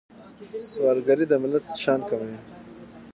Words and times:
سوالګري 0.69 1.25
د 1.27 1.33
ملت 1.43 1.65
شان 1.81 1.99
کموي 2.09 2.37